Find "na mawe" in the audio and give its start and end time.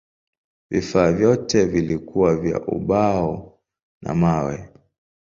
4.01-4.69